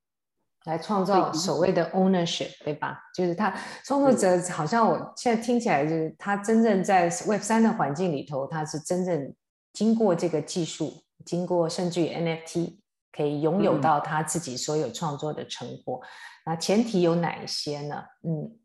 [0.66, 3.00] 来创造所谓的 ownership，对，吧？
[3.16, 3.52] 就是他
[3.84, 9.34] 创作者好像我现在听起来就是他真正在 Web 三的环境里头，他是真正
[9.74, 12.81] 经过这个技术，经过甚至于 NFT
[13.12, 16.02] 可以拥有到他自己所有创作的成果。
[16.04, 16.08] 嗯、
[16.48, 18.04] 那前提有哪一些呢？
[18.24, 18.58] 嗯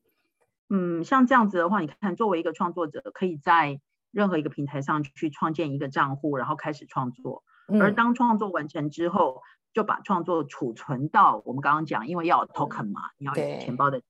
[0.68, 3.80] 嗯，像这样子的话，你看，作为一个创作者，可以在
[4.10, 7.44] 任何一个平台上去创建一个账户，然后开始创作。
[7.80, 14.02] 而当创作完成之后，就把创作储存到我们刚刚讲，因为要有 token 嘛，你要有钱包的，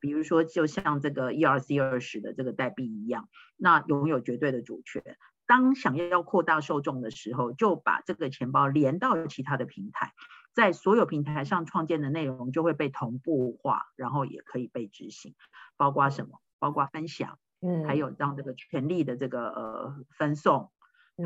[0.00, 5.02] 比如说就像这个 ERC 二十的这个代币一样，那拥有绝对的主权。
[5.48, 10.12] 当想要扩大受众的时候，就把这个钱包连到其他的平台，
[10.54, 15.34] 在所有平台上创建的内容就会被同步化，然后也可以被执行，
[15.76, 16.38] 包括什么？
[16.60, 20.70] 包括分享，嗯，还有让这个权利的这个呃分送，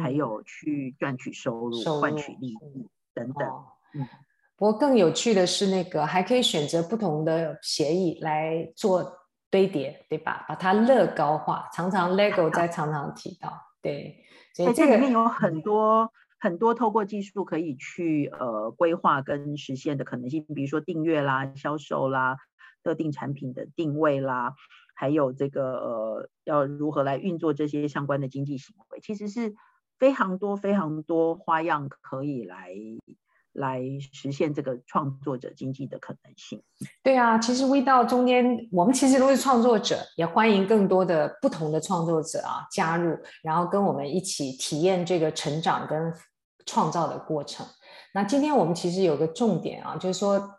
[0.03, 2.89] 还有去赚取收入、换取利益。
[3.15, 3.47] 等等，
[3.95, 4.09] 嗯，
[4.57, 9.19] 不过更有趣的是，那个还可以选择不同的协议来做
[9.51, 10.47] 堆叠，对吧？
[10.49, 22.37] 把它乐高化，常常 Lego 在常常提到，对，所以这里面有很多、嗯、很多透过技术可以去呃规划跟实现的可能性，比如说订阅啦、销售啦、
[22.83, 24.55] 特定产品的定位啦，
[24.95, 29.55] 还有这个呃要如何来运作这些相关的经济行为，其实是。
[29.99, 32.75] 非常多非常多花样可以来
[33.55, 36.63] 来实现这个创作者经济的可能性。
[37.03, 46.13] 对啊，其实 We 到中间，我们其实都是创作者，也欢迎更多的不同的创作者啊加入，然后跟我们一起体验这个成长跟
[46.65, 47.67] 创造的过程。
[48.15, 50.51] 那今天我们其实有个重点啊，就是说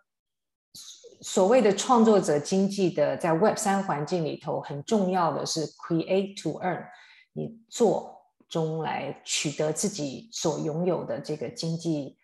[1.21, 6.85] 所谓的创作者经济的在 Web 三环境里头，很重要的是 Create to Earn，
[7.33, 12.17] 你做中来取得自己所拥有的这个经济。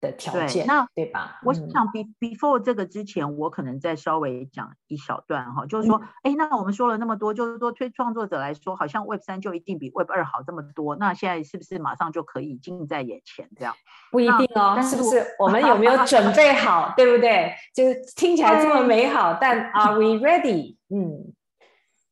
[0.00, 1.40] 的条件，那对吧？
[1.44, 13.74] 我想 be before 这个之前，我可能再稍微讲一小段哈，就是说，哎、嗯，那我们说了那么多，就是说对创作者来说，好像 Web 三就一定比 Web 二好这么多，那现在是不是马上就可以近在眼前这样？
[14.10, 15.24] 不一定哦，是，是不是？
[15.38, 17.54] 我们有没有准备好，对不对？
[17.74, 20.76] 就是听起来这么美好，但 Are we ready？
[20.88, 21.34] 嗯，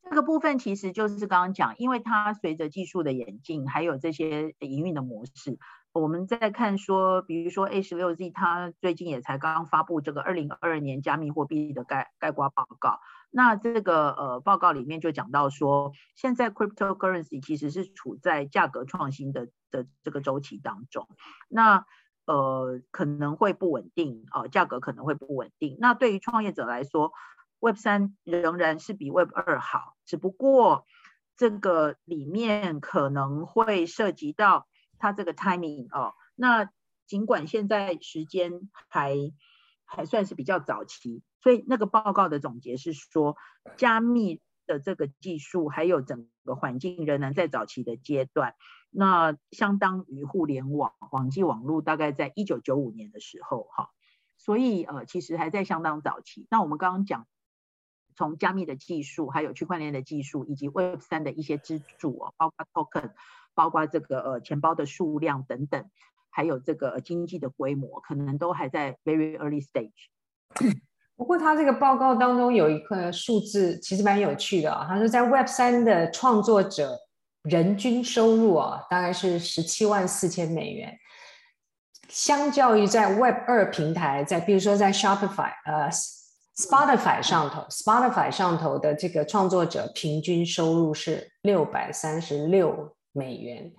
[0.09, 5.59] 这个部分其实就是刚刚讲，因为它随着技术的演进，还有这些营运的模式。
[5.99, 13.01] 我们在看说，比如说 A 十六 Z，它最近也才刚刚发布这个二零二二年加密货币的概概括报告。
[13.31, 21.09] 那这个呃报告里面就讲到说，现在 cryptocurrency 其实是处在价格创新的的这个周期当中。
[21.49, 21.85] 那
[22.27, 25.77] 呃可能会不稳定啊，呃，价格可能会不稳定。
[25.81, 27.13] 那对于创业者来说
[27.61, 30.87] ，Web 三仍然是比 Web 二好，只不过
[31.37, 34.67] 这个里面可能会涉及到。
[34.99, 36.71] 它这个 timing 哦，那
[37.07, 39.17] 尽管现在时间还
[39.85, 43.37] 还算是比较早期，所以那个报告的总结是说，
[43.77, 48.55] 加密的这个技术还有整个环境仍然在早期的阶段，
[48.91, 53.91] 那相当于互联网网际网络大概在一九九五年的时候哈，
[54.37, 56.47] 所以呃其实还在相当早期。
[56.51, 57.27] 那我们刚刚讲，
[58.15, 63.13] 从加密的技术，还有区块链的技术，以及 Web 三的一些支柱哦，包括 token。
[63.59, 65.85] 包括这个呃钱包的数量等等，
[66.31, 69.91] 还有这个经济的规模，可能都还在 very early stage。
[71.17, 74.87] 不过，他这个报告当中有一个数字，其实蛮有趣的啊。
[74.89, 76.97] 他说，在 Web 三的创作者
[77.43, 80.97] 人均收入啊，大概是十七万四千美元，
[82.09, 85.91] 相较于在 Web 二平台，在比如说在 Shopify 呃
[86.57, 92.95] Spotify 上头，Spotify 上头的这个创作者平均收入是六百三十六。
[93.19, 93.73] 美元，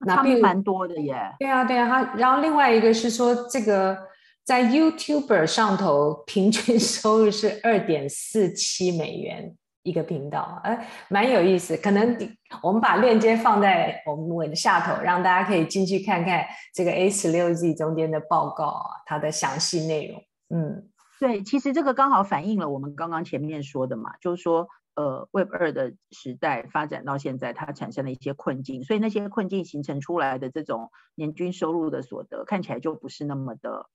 [0.00, 1.34] 那并蛮多的耶。
[1.38, 1.88] 对啊，对啊。
[1.88, 3.96] 他然后另外一个是说，这个
[4.44, 11.76] 在 YouTuber 上头平均 收入是二点四七美元一个频道，哎，蛮有意思。
[11.76, 12.16] 可能
[12.62, 20.22] 我们把链接放在我们的下头，让大家可以进去看看这个 A 十六 Z 中间的报告啊，它的详细内容。
[20.50, 24.68] 嗯，对，其实这个刚好反映了我们刚刚前面说的嘛，就是说。
[24.94, 33.86] 呃，Web 二的时代发展到现在，它产生了一些困境，所以那些困境形成出来的这种年均收入的所得，看起来就不是那么的、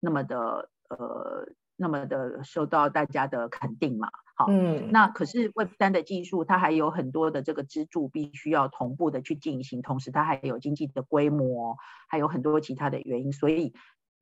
[0.00, 4.08] 那么的呃、那么的受到大家的肯定嘛。
[4.36, 11.78] 好，嗯，那可是 Web 三的技术，它还有很多的这个支柱必须要同步的去进行，同时它还有经济的规模，
[12.10, 13.72] 还有很多其他的原因，所以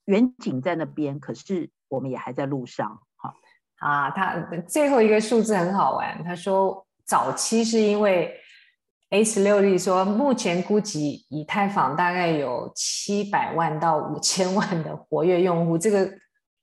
[0.05, 3.00] 远景在那边，可是我们也还在路上。
[3.85, 4.35] 啊，他
[4.66, 6.25] 最后一个数字很好玩。
[6.25, 8.35] 他说，早期是因为
[9.11, 16.11] A 十六例说，目前估计以太坊大概有七百万到五千万的活跃用户，这个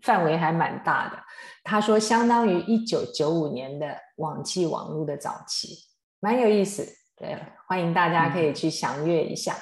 [0.04, 1.20] 范围还蛮大的。
[1.64, 5.76] 他说，相当于一九九五年的网际网络的早期，
[6.20, 6.84] 蛮有意思。
[7.16, 9.54] 对，欢迎大家可以去详阅一下，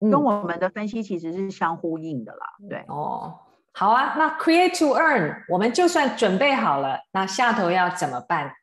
[0.00, 2.46] 嗯，跟我们的分析其实是相呼应的啦。
[2.68, 3.38] 对，哦。
[3.76, 8.54] 好啊，那 create to earn，我们就算准备好了，那下头要怎么办？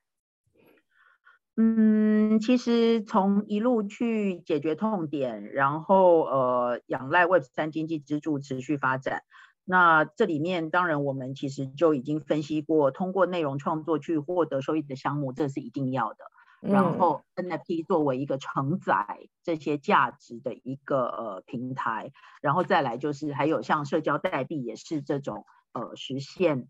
[1.58, 9.24] 嗯，其实从一路去解决痛点，然后呃，仰赖 Web 三经济支柱持续发展。
[9.66, 16.24] 那这里面当然我们其实就已经分析过，通过内容创作去获得收益的项目，这是一定要的。
[16.62, 22.12] 然后 NFT 作为一个承载这些价值的一个呃平台，
[22.42, 26.68] 然后再来就是还有像社交代币也是这种呃实现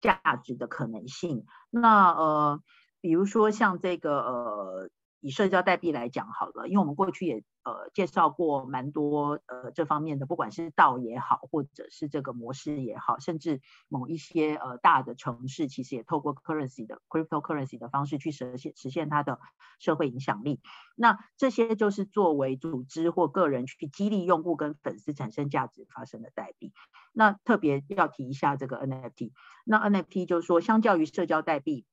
[0.00, 1.46] 价值的可能性。
[1.70, 2.60] 那呃
[3.00, 4.90] 比如说像这个呃。
[5.22, 19.38] 以社交代币来讲好了，因为我们过去也呃介绍过蛮多呃这方面的，不管是道也好，或者是这个模式也好，甚至某一些呃大的城市，其实也透过 currency 的 cryptocurrency 的方式去实现实现它的
[19.78, 20.60] 社会影响力。
[20.94, 26.72] 那这些就是作为组织或个人去激励用户跟粉丝产生价值发生的代币。
[27.12, 29.32] 那特别要提一下这个 NFT，
[29.64, 31.86] 那 NFT 就是说，相较于社交代币。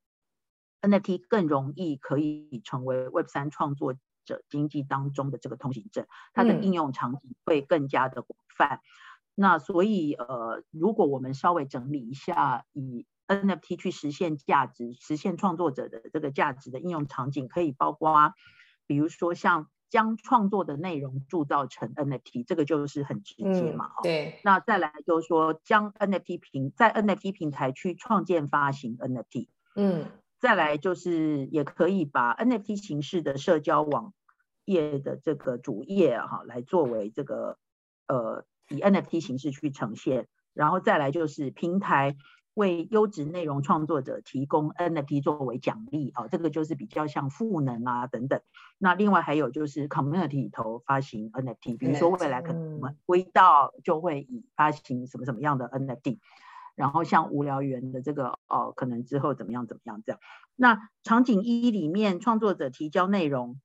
[0.80, 3.96] NFT 更容易可以成为 Web 三创作
[4.28, 8.76] 者经济当中的这个通行证，它的应用场景会更加的广泛。
[8.76, 8.82] 嗯、
[9.34, 18.34] 那所以呃，如果我们稍微整理一下，以 NFT 去实现价值、实现创作者的这个价值的应用场景，可以包括，
[18.86, 23.92] 比如说像将创作的内容铸造成 NFT，这个就是很直接嘛。
[24.00, 24.42] 嗯、对。
[24.44, 29.48] 那再来就是说，将 NFT 平在 NFT 平台去创建发行 NFT。
[29.76, 30.06] 嗯。
[30.40, 34.14] 再来就是也可以把 NFT 形式的社交网
[34.66, 37.58] 页的这个主页哈，来作为这个
[38.08, 42.16] 呃以 NFT 形式去呈现，然后再来就是平台
[42.54, 48.42] 为优质内容创作者提供 NFT 作为奖励啊，这个就是比较像赋能啊等等。
[48.78, 56.20] 那另外还有就是 Community 里头发行 NFT，比如说未来可能我们微道就会以发行什么什么样的 NFT。
[56.78, 60.22] 然后像无聊猿的这个哦，可能之后怎么样怎么样这样。
[60.56, 63.60] 那场景一里面创作者提交内容。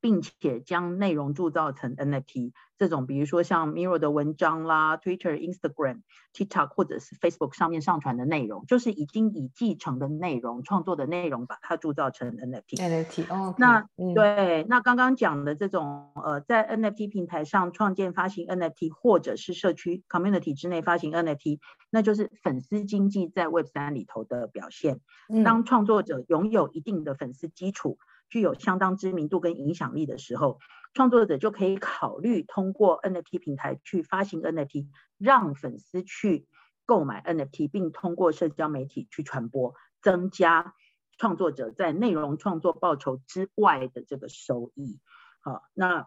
[0.00, 6.02] 并且将内容铸造成 NFT，这种比如说像 Mirror 的文章啦、Twitter、Instagram、
[6.34, 12.76] TikTok 或者是 Facebook 上面上传的内容，就是已经已继承的内容、创作的内容，把它铸造成 NFT。
[12.76, 25.00] NFT 哦，那、嗯、对，那刚刚讲的这种呃，在 NFT 平台上创建发行 NFT，或者是社区 Community 之内发行 NFT，那就是粉丝经济在 Web 三里头的表现。
[25.44, 27.98] 当创作者拥有一定的粉丝基础。
[28.00, 30.58] 嗯具有相当知名度跟影响力的时候，
[30.94, 36.46] 创作者就可以考虑通过 NFT 平台去发行 NFT，让粉丝去
[36.84, 40.74] 购买 NFT，并通过社交媒体去传播，增加
[41.18, 45.00] 创作者在内容创作报酬之外的这个收益。
[45.40, 46.06] 好，那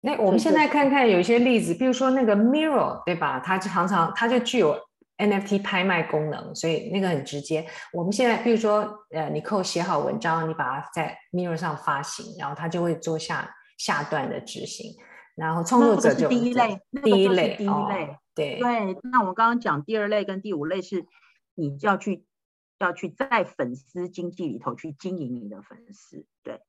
[0.00, 3.40] 那我们现在看看有一些例子，比如说那个 Mirror，对吧？
[3.40, 4.85] 它就常常它就具有。
[5.18, 7.66] NFT 拍卖功能，所以那个很直接。
[7.92, 14.94] 我们现在，比如说，呃，你扣写好文章，你把它在 Mirror 上发行，然后它就会做下下段的执行。
[15.34, 17.88] 然后创作者就第一类，第一类，第一类，哦、
[18.34, 18.98] 对对。
[19.02, 21.06] 那我们刚刚讲第二类跟第五类是，
[21.54, 22.24] 你要去
[22.78, 26.60] 要去在粉丝经济里头去经营你的粉丝，对。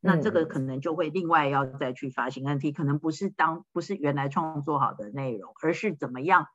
[0.00, 6.46] 那这个可能就会另外要再去发行 NFT，可能不是当不是原来创作好的内容，而是怎么样。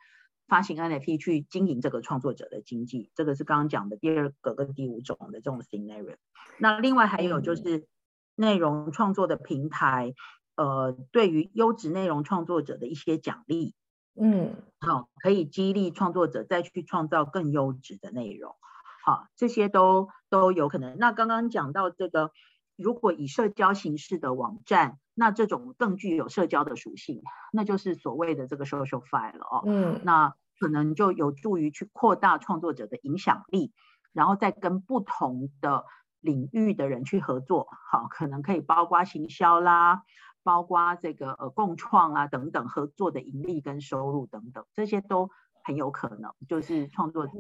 [0.52, 6.18] 发行 NFT 去经营这个创作者的经济，这个是刚刚讲的第二个跟第五种的这种 scenario。
[6.60, 7.88] 那另外还有就是
[8.36, 10.14] 内容创作的平台，
[10.58, 13.76] 呃，对于优质内容创作者的一些奖励，
[14.20, 18.58] 嗯，好，可以激励创作者再去创造更优质的内容，
[19.06, 20.98] 好，这些都都有可能。
[20.98, 22.32] 那刚刚讲到这个，
[22.76, 24.98] 如果以社交形式的网站。
[25.14, 27.22] 那这种更具有社交的属性，
[27.52, 29.62] 那就是所谓的这个 social file 了哦。
[29.66, 33.74] 嗯，那可能就有助于去扩大创作者的影响力，
[34.14, 35.86] 然后再跟不同的
[36.20, 37.68] 领域的人去合作。
[37.92, 40.04] 好，可能可以包括行销啦，
[40.44, 45.32] 包括这个呃共创啊等等合作的盈利跟收入等等，这些都
[45.64, 47.34] 很有可能就是创作者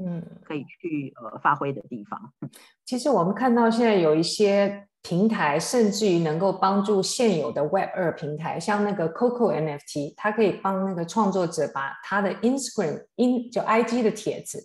[0.43, 2.33] 可以去呃发挥的地方。
[2.85, 4.87] 其实我们看到现在有一些。
[5.03, 14.63] 平台甚至于能够帮助现有的 Web 二平台，像那个 Coco NFT，它可以帮那个创作者把他的 Instagram in 就 IG 的帖子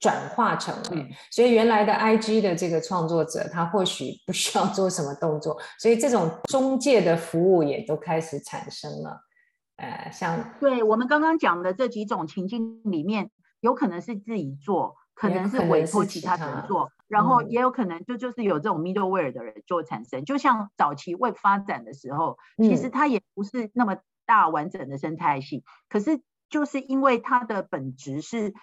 [0.00, 9.20] 转化成为，嗯、所以原来的 IG 的这个创作者，他或许不需要做什么动作，所以这种中介的服务也都开始产生了。
[9.78, 14.96] 呃，像对我们刚刚讲的这几种情境里面，有可能是自己做。
[15.14, 20.20] 可能是委托其他人做，然后也有可能就就是有这种 middleware 的人就会产生。
[20.20, 28.54] 嗯、就像早期 Web 发展的时候，其实它也不是那么大完整的生态系，嗯、可是就是因为它的本质是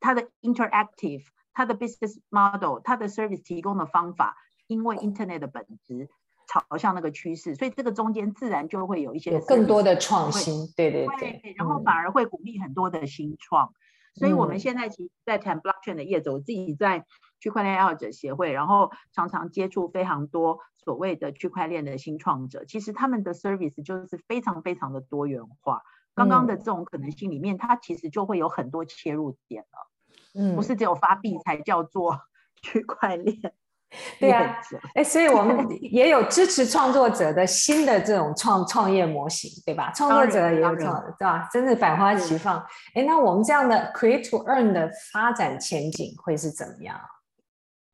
[0.00, 6.08] 它的 interactive，它的 business model，它的 service 提供的方法，因为 Internet 的本质
[6.52, 13.68] 朝向那个趋势，所以这个中间自然就会有一些更多的创新，对对对，对，然后反而会鼓励很多的新创。
[13.68, 13.74] 嗯
[14.12, 17.06] 所以我们现在其实，在谈 blockchain 的业者，我自己在
[17.38, 25.82] 区块链爱好者协会，然后常常接触非常多所谓的区块链的新创者，其实他们的 service 就是非常非常的多元化。
[26.12, 29.88] 刚刚的这种可能性里面，它其实就会有很多切入点了，
[30.34, 32.20] 嗯，不是只有发币才叫做
[32.60, 33.54] 区块链。
[34.20, 34.56] 对啊，
[34.94, 39.90] 哎，所以我们也有支持创作者的新的这种创创业模型，对吧？
[39.92, 41.48] 创作者也有创，对吧？
[41.52, 42.58] 真是百花齐放。
[42.94, 47.00] 哎，那我们这样的 create to earn 的发展前景会是怎么样？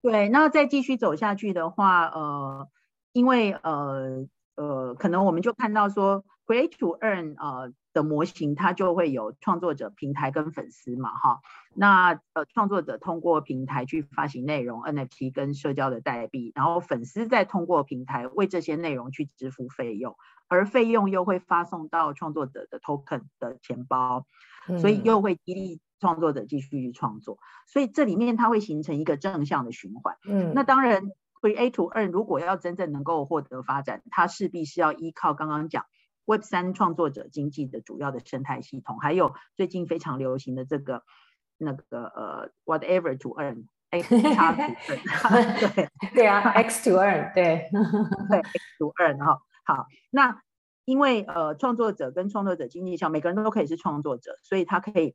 [0.02, 2.68] 对，那再继续走下去的话，呃，
[3.12, 4.26] 因为呃
[4.56, 11.40] 呃，可能我们就看到说，Create to Earn 呃的模型，它就会有创作者、平台跟粉丝嘛，哈。
[11.74, 20.14] 那呃创作者通过平台去发行内容 NFT 跟社交的代币，然后粉丝再通过平台为这些内容去支付费用，
[20.46, 24.24] 而费用又会发送到创作者的 Token 的钱包，
[24.78, 27.38] 所以又会激励创作者继续去创作。
[27.66, 30.16] 所以这里面它会形成一个正向的循环。
[30.28, 35.86] 嗯，那当然 Create to Earn 如果要真正能够获得发展，它势必是要依靠刚刚讲。
[36.26, 41.02] Web 三创作者经济的主要的生态系统，还有最近非常流行的这个
[41.56, 47.70] 那个呃，whatever to earn，X 叉 to earn，对 对啊，X to earn，对
[48.28, 49.40] 对 X to earn 哈。
[49.64, 50.42] 好，那
[50.84, 55.14] 因为呃，创作者跟创作者经济上，每个人都可以是创作者，所以他可以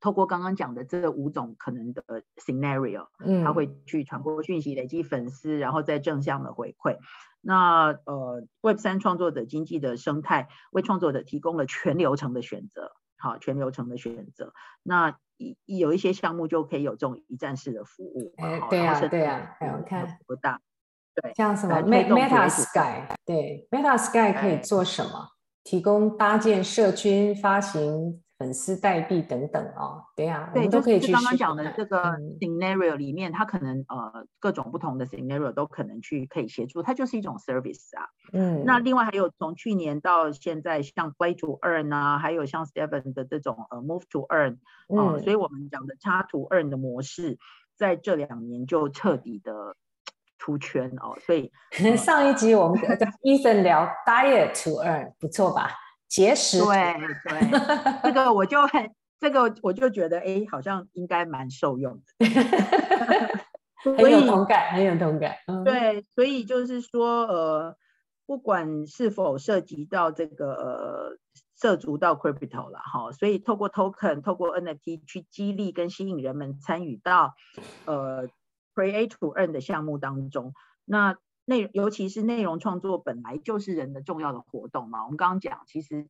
[0.00, 2.02] 透过刚刚讲的这五种可能的
[2.36, 6.98] scenario，嗯，他会去传播讯息，累积粉丝，然后再正向的回馈。
[7.44, 14.54] 那呃，Web 三创作者经济的生态为创作者提供了全流程的选择，好，全流程的选择。
[14.82, 18.32] 那一有一些项目就可以有这种一站式的服务。
[18.38, 20.60] 哎，对对呀、啊，还有看不大，
[21.14, 25.28] 对，像什么 Meta Sky，对，Meta Sky 可以做什么？
[25.62, 28.23] 提供搭建社群发行。
[28.36, 31.12] 粉丝代币等等哦，对呀、啊，对，都可以去。
[31.12, 32.02] 刚刚讲的这个
[32.40, 38.08] scenario 里面，它可能呃各种不同的 scenario 都可能去可以协助，它就是一种 service 啊。
[38.32, 44.54] 嗯，那另外还有从去年到现在，像 Play to Earn 啊，还有像 Stephen 的这种呃 Move to Earn
[44.88, 47.38] 啊、呃，所以我们讲的插 to Earn 的模式，
[47.76, 49.76] 在这两年就彻底的
[50.38, 51.16] 出圈哦。
[51.20, 51.52] 所以
[51.96, 55.70] 上一集我们跟 Ethan 聊 Diet to Earn，不错吧？
[56.14, 56.94] 节食，对
[57.24, 58.88] 对，这个我就很，
[59.18, 62.26] 这个我就觉得，哎，好像应该蛮受用的，
[63.82, 65.34] 很有同感，很有同感。
[65.64, 67.76] 对，所以就是说，呃，
[68.26, 71.18] 不管是否涉及到这个呃
[71.60, 77.34] 涉足到 crypto 了哈，所以透过 token，透过 NFT 去激励跟吸引人们参与到
[77.86, 78.28] 呃
[78.72, 80.54] create to earn 的项目当中，
[80.84, 81.16] 那。
[81.44, 85.04] 内尤其是内容创作本来就是人的重要的活动嘛。
[85.04, 86.06] 我们刚刚讲，其实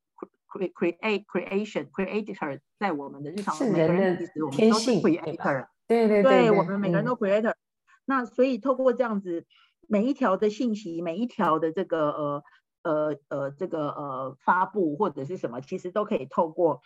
[0.46, 7.56] create creation creator 在我们的日常，是人的天性，对对对，对，对，对我们每个人都 creator、嗯。
[8.04, 9.44] 那所以透过这样子，
[9.88, 12.42] 每一条的信息，每一条的这个呃
[12.82, 16.82] 呃呃这个呃发布或者是什么，其实都可以透过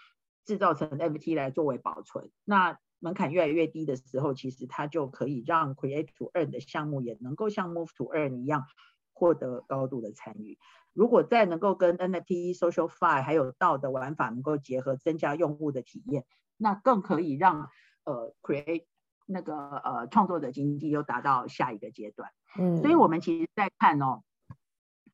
[0.47, 2.31] 制造成 NFT 来作为保存。
[2.45, 8.65] 那门槛越来越低的时候，其实它就可以让 Create to Earn 的项目也能够像 Move to Earn 一样
[9.13, 10.59] 获得高度的参与。
[10.93, 16.25] 如果再能够跟 NFT、SocialFi 还有 DAO 的玩法能够结合，增加用户的体验，
[16.57, 17.71] 那更可以让
[18.05, 18.87] 呃 Create
[19.27, 22.31] 那个呃创作者经济又达到下一个阶段。
[22.59, 24.23] 嗯，所以我们其实在看哦，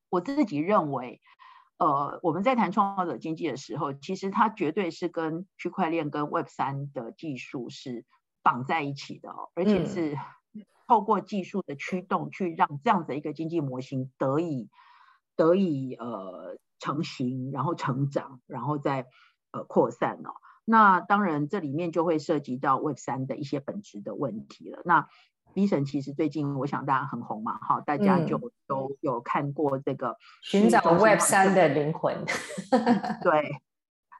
[0.09, 1.21] 我自己认为。
[1.79, 8.05] 呃，我们在谈创造者经济的时候，其实它绝对是跟区块链跟 Web 三的技术是
[8.43, 10.17] 绑在一起的哦，而且是
[10.87, 14.69] 透过技术的驱动，去让这样子一个经济模型得以
[15.35, 19.07] 得以呃成型，然后成长，然后再
[19.51, 20.31] 呃扩散哦。
[20.65, 24.81] 那当然，这里面就会涉及到 Web 三的一些本质的问题了。
[24.85, 25.09] 那
[25.55, 32.25] Bson 其实最近我想大家很红嘛，哈，大家就都有看过这个寻找 Web 三的灵魂。
[33.23, 33.63] 对，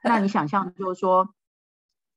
[0.03, 1.29] 那你想象就是说，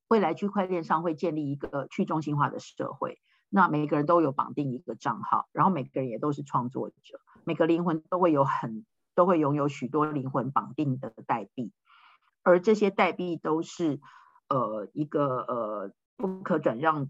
[0.08, 11.72] 未来区块链上会建立一个去中心化的社会，那每个人都有绑定一个账号，然后每个人也都是创作者，每个灵魂都会有很都会拥有许多灵魂绑定的代币，
[12.44, 14.00] 而这些代币都是
[14.48, 17.08] 呃一个呃不可转让。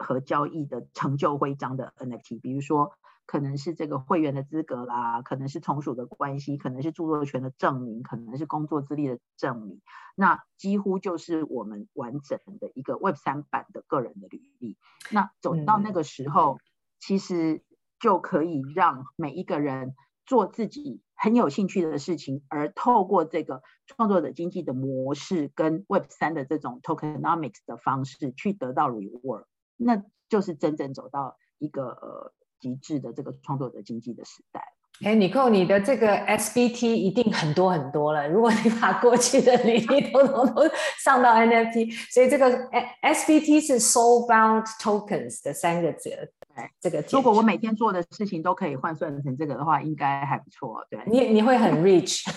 [0.00, 2.92] 和交易的成就徽章的 NFT，比如说
[3.26, 9.80] 可能是这个会员的资格啦，可能是从属的关系，可能是著作权的证明，可能是工作资历的证明，
[10.16, 14.76] 那几乎就是我们完整的一个 Web 三版的个人的履历。
[15.10, 16.58] 那走到那个时候，嗯，
[16.98, 17.62] 其实
[18.00, 19.94] 就可以让每一个人
[20.26, 29.44] 做自己很有兴趣的事情，而透过这个创作者经济的模式跟 Web 三的这种 Tokenomics 的方式去得到 reward。
[29.80, 34.62] 那就是真正走到一个呃极致的这个创作者经济的时代。
[35.02, 38.28] 哎，Nicole，你的这个 SBT 一定很多很多了。
[38.28, 40.68] 如果你把过去的履历都都都
[41.02, 42.68] 上到 NFT，所以这个
[43.02, 46.10] SBT 是 Soulbound Tokens 的三个字。
[46.54, 50.86] 对，这个如果我每天做的事情都可以换算成这个的话，应该还不错。
[50.90, 52.22] 对，你你会很 rich。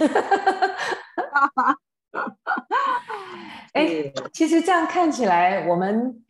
[3.73, 6.23] 哎，其实这样看起来，我们。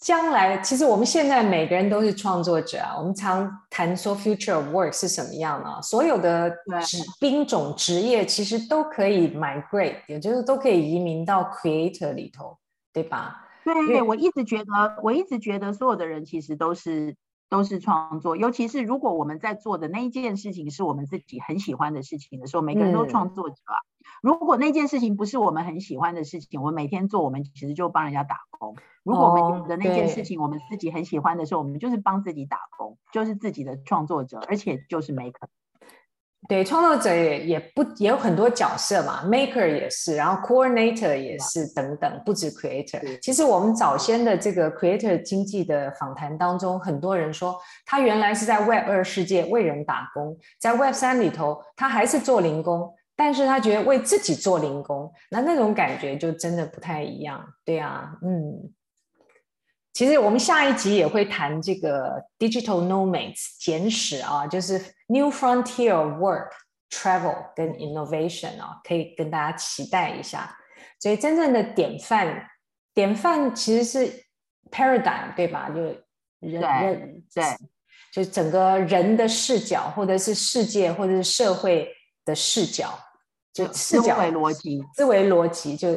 [0.00, 2.96] 将来其实我们现在每个人都是创作者啊。
[2.98, 5.80] 我们常谈说 future of work 是什么样呢？
[5.82, 6.50] 所有的
[6.86, 12.58] 职兵种职业其实都可以 migrate，也就是都可以移民到 creator 里头，
[12.92, 13.48] 对吧？
[13.64, 17.16] 对，我一直觉得，我一直觉得所有的人其实都是。
[17.50, 23.76] 都是创作，尤其是如果我们在做的那一件事情是我们自己很喜欢的事情的时候，每个人都创作者啊。
[23.78, 23.93] 嗯、
[24.24, 28.74] 如果那件事情不是我们很喜欢的事情，我们每天做，我们其实就帮人家打工。
[29.02, 35.46] 如果我们觉得那件事情我们自己很喜欢的时候，我们就是帮自己打工，就是自己的创作者，而且就是 maker。
[36.48, 43.18] 对，创作者也也不也有很多角色嘛，maker 也是，然后 coordinator 也是，等等，不止 creator。
[43.20, 47.54] 其实我们早先的这个 creator 经济的访谈当中，很多人说
[47.84, 57.44] 他原来是在 Web 二世界为人打工，在 Web 三里头他还是做零工，但是他觉得为自己做零工，那那种感觉就真的不太一样。
[57.64, 58.72] 对啊，嗯。
[59.92, 66.48] 其实我们下一集也会谈这个 digital nomads 简史啊，就是 new frontier work
[66.90, 70.52] travel 跟 innovation 啊，可以跟大家期待一下。
[70.98, 72.44] 所以真正的典范，
[72.92, 74.24] 典范其实是
[74.72, 75.70] paradigm 对吧？
[75.70, 75.80] 就
[76.40, 77.44] 人人对，
[78.12, 81.88] 就整个人的视角，或者是世界，或者是社会
[82.24, 82.98] 的视角，
[83.52, 85.88] 就视角思维逻辑，思维逻辑就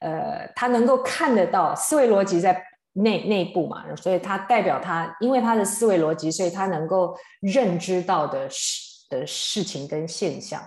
[0.00, 2.64] 呃，他能够看得到思维逻辑在。
[2.94, 10.62] 内内部嘛，所以他代表他，因为他的思维逻辑，所以他能够认知到的事的事情跟现象。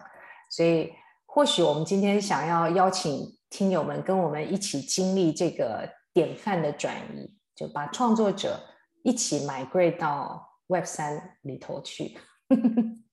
[0.50, 0.92] 所以
[1.28, 8.60] 或许我们今天想要邀请听友们跟我们一起经历这个典范的转移，就把创作者
[9.04, 12.18] 一起 migrate 到 Web 三里头去。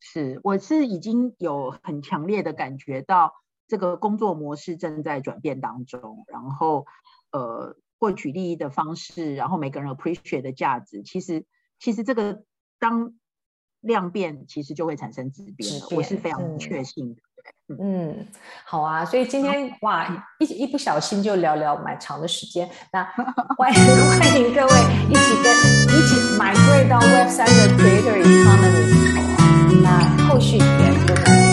[0.00, 3.32] 是，我是已经有很强烈的感觉到
[3.66, 6.86] 这个工作模式正在转变当中，然后
[7.32, 7.76] 呃。
[8.00, 11.44] 获取利益的方式，然后每个人 appreciate 的价值，其实
[11.80, 12.44] 其实这个
[12.78, 13.14] 当
[13.80, 17.20] 量变，其实就会产生质变，变我是非常确信的。
[17.66, 18.26] 嗯，嗯，
[18.64, 23.02] 好啊，所以今天哇，一一不小心就聊聊蛮长的时间， 那
[23.56, 24.72] 欢迎欢迎各位
[25.10, 25.52] 一起跟
[25.88, 28.97] 一起 migrate 到 Web 三的 Creator Economy
[29.82, 30.64] 那后续也
[31.06, 31.47] 跟我们。